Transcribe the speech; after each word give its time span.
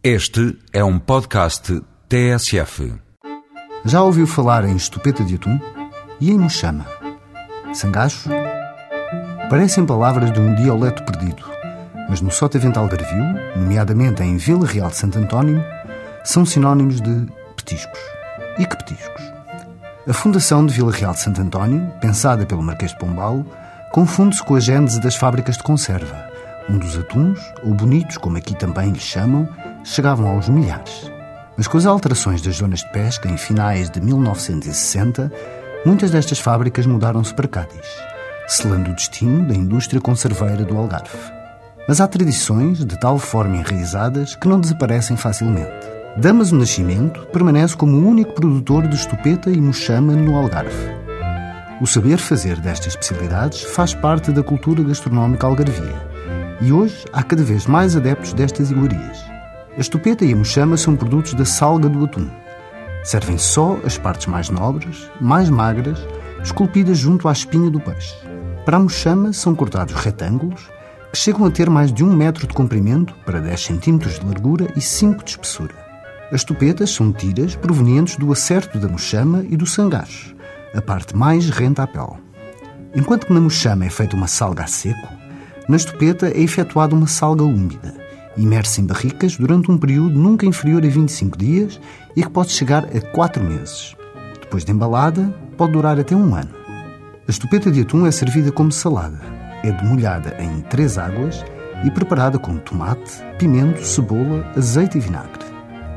Este 0.00 0.56
é 0.72 0.84
um 0.84 0.96
podcast 0.96 1.82
TSF. 2.08 2.94
Já 3.84 4.00
ouviu 4.00 4.28
falar 4.28 4.64
em 4.64 4.76
estupeta 4.76 5.24
de 5.24 5.34
atum? 5.34 5.58
E 6.20 6.30
em 6.30 6.38
mochama? 6.38 6.86
Sangacho? 7.74 8.30
Parecem 9.50 9.84
palavras 9.84 10.32
de 10.32 10.38
um 10.38 10.54
dialeto 10.54 11.02
perdido, 11.02 11.42
mas 12.08 12.20
no 12.20 12.30
Sotavento 12.30 12.78
Algarvio, 12.78 13.24
nomeadamente 13.56 14.22
em 14.22 14.36
Vila 14.36 14.68
Real 14.68 14.88
de 14.88 14.96
Santo 14.96 15.18
António, 15.18 15.64
são 16.22 16.46
sinónimos 16.46 17.00
de 17.00 17.26
petiscos. 17.56 18.00
E 18.56 18.64
que 18.64 18.76
petiscos? 18.76 19.24
A 20.08 20.12
fundação 20.12 20.64
de 20.64 20.74
Vila 20.74 20.92
Real 20.92 21.12
de 21.12 21.20
Santo 21.20 21.40
António, 21.40 21.92
pensada 22.00 22.46
pelo 22.46 22.62
Marquês 22.62 22.92
de 22.92 22.98
Pombal, 22.98 23.44
confunde-se 23.90 24.44
com 24.44 24.54
a 24.54 24.60
gênese 24.60 25.00
das 25.00 25.16
fábricas 25.16 25.56
de 25.56 25.64
conserva, 25.64 26.30
onde 26.70 26.86
os 26.86 26.96
atuns, 26.96 27.40
ou 27.64 27.74
bonitos 27.74 28.16
como 28.16 28.36
aqui 28.36 28.54
também 28.54 28.92
lhes 28.92 29.02
chamam, 29.02 29.48
chegavam 29.88 30.28
aos 30.28 30.48
milhares. 30.48 31.10
Mas 31.56 31.66
com 31.66 31.78
as 31.78 31.86
alterações 31.86 32.40
das 32.42 32.56
zonas 32.56 32.80
de 32.80 32.92
pesca 32.92 33.28
em 33.28 33.36
finais 33.36 33.90
de 33.90 34.00
1960, 34.00 35.32
muitas 35.84 36.10
destas 36.10 36.38
fábricas 36.38 36.86
mudaram-se 36.86 37.34
para 37.34 37.48
Cádiz, 37.48 37.86
selando 38.46 38.90
o 38.90 38.94
destino 38.94 39.46
da 39.46 39.54
indústria 39.54 40.00
conserveira 40.00 40.64
do 40.64 40.76
Algarve. 40.76 41.18
Mas 41.88 42.00
há 42.00 42.06
tradições 42.06 42.84
de 42.84 42.98
tal 42.98 43.18
forma 43.18 43.56
enraizadas 43.56 44.36
que 44.36 44.46
não 44.46 44.60
desaparecem 44.60 45.16
facilmente. 45.16 45.88
Damas 46.16 46.50
do 46.50 46.58
Nascimento 46.58 47.26
permanece 47.32 47.76
como 47.76 47.96
o 47.96 48.06
único 48.06 48.34
produtor 48.34 48.86
de 48.86 48.96
estupeta 48.96 49.50
e 49.50 49.60
mochama 49.60 50.12
no 50.12 50.36
Algarve. 50.36 50.98
O 51.80 51.86
saber 51.86 52.18
fazer 52.18 52.60
destas 52.60 52.88
especialidades 52.88 53.62
faz 53.62 53.94
parte 53.94 54.32
da 54.32 54.42
cultura 54.42 54.82
gastronómica 54.82 55.46
algarvia 55.46 56.08
e 56.60 56.72
hoje 56.72 57.04
há 57.12 57.22
cada 57.22 57.42
vez 57.42 57.66
mais 57.66 57.96
adeptos 57.96 58.32
destas 58.32 58.70
iguarias. 58.70 59.37
A 59.78 59.80
estupeta 59.80 60.24
e 60.24 60.32
a 60.32 60.36
mochama 60.36 60.76
são 60.76 60.96
produtos 60.96 61.34
da 61.34 61.44
salga 61.44 61.88
do 61.88 62.04
atum. 62.04 62.28
Servem 63.04 63.38
só 63.38 63.78
as 63.84 63.96
partes 63.96 64.26
mais 64.26 64.50
nobres, 64.50 65.08
mais 65.20 65.48
magras, 65.48 66.00
esculpidas 66.42 66.98
junto 66.98 67.28
à 67.28 67.32
espinha 67.32 67.70
do 67.70 67.78
peixe. 67.78 68.12
Para 68.64 68.76
a 68.76 68.80
mochama 68.80 69.32
são 69.32 69.54
cortados 69.54 69.94
retângulos 69.94 70.68
que 71.12 71.16
chegam 71.16 71.46
a 71.46 71.50
ter 71.52 71.70
mais 71.70 71.92
de 71.92 72.02
um 72.02 72.12
metro 72.12 72.44
de 72.44 72.52
comprimento 72.52 73.14
para 73.24 73.38
10 73.38 73.60
centímetros 73.60 74.18
de 74.18 74.26
largura 74.26 74.66
e 74.74 74.80
5 74.80 75.22
de 75.22 75.30
espessura. 75.30 75.74
As 76.32 76.42
tupetas 76.42 76.90
são 76.90 77.12
tiras 77.12 77.54
provenientes 77.54 78.16
do 78.16 78.32
acerto 78.32 78.80
da 78.80 78.88
mochama 78.88 79.44
e 79.48 79.56
do 79.56 79.64
sangacho, 79.64 80.34
a 80.74 80.82
parte 80.82 81.16
mais 81.16 81.50
renta 81.50 81.84
à 81.84 81.86
pele. 81.86 82.18
Enquanto 82.96 83.26
que 83.28 83.32
na 83.32 83.40
mochama 83.40 83.84
é 83.84 83.90
feita 83.90 84.16
uma 84.16 84.26
salga 84.26 84.64
a 84.64 84.66
seco, 84.66 85.08
na 85.68 85.76
estupeta 85.76 86.26
é 86.26 86.40
efetuada 86.40 86.96
uma 86.96 87.06
salga 87.06 87.44
úmida, 87.44 88.07
imersa 88.38 88.80
em 88.80 88.86
barricas 88.86 89.36
durante 89.36 89.70
um 89.70 89.76
período 89.76 90.18
nunca 90.18 90.46
inferior 90.46 90.84
a 90.84 90.88
25 90.88 91.36
dias 91.36 91.80
e 92.16 92.22
que 92.22 92.30
pode 92.30 92.52
chegar 92.52 92.84
a 92.84 93.00
4 93.12 93.42
meses. 93.42 93.96
Depois 94.40 94.64
de 94.64 94.72
embalada, 94.72 95.34
pode 95.56 95.72
durar 95.72 95.98
até 95.98 96.16
um 96.16 96.34
ano. 96.34 96.50
A 97.26 97.30
estupeta 97.30 97.70
de 97.70 97.82
atum 97.82 98.06
é 98.06 98.10
servida 98.10 98.50
como 98.50 98.72
salada. 98.72 99.20
É 99.62 99.70
demolhada 99.70 100.36
em 100.40 100.60
três 100.62 100.96
águas 100.96 101.44
e 101.84 101.90
preparada 101.90 102.38
com 102.38 102.56
tomate, 102.56 103.22
pimento, 103.38 103.84
cebola, 103.84 104.50
azeite 104.56 104.96
e 104.96 105.00
vinagre. 105.00 105.44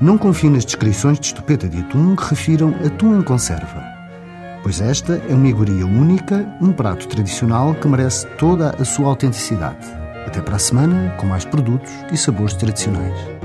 Não 0.00 0.16
confie 0.16 0.48
nas 0.48 0.64
descrições 0.64 1.18
de 1.18 1.26
estupeta 1.26 1.68
de 1.68 1.80
atum 1.80 2.14
que 2.14 2.30
refiram 2.30 2.74
atum 2.86 3.18
em 3.18 3.22
conserva, 3.22 3.84
pois 4.62 4.80
esta 4.80 5.20
é 5.28 5.34
uma 5.34 5.48
iguaria 5.48 5.84
única, 5.84 6.48
um 6.60 6.72
prato 6.72 7.08
tradicional 7.08 7.74
que 7.74 7.88
merece 7.88 8.26
toda 8.38 8.70
a 8.78 8.84
sua 8.84 9.08
autenticidade. 9.08 9.86
Até 10.28 10.42
para 10.42 10.56
a 10.56 10.58
semana, 10.58 11.14
com 11.16 11.24
mais 11.24 11.46
produtos 11.46 11.90
e 12.12 12.16
sabores 12.18 12.52
tradicionais. 12.52 13.37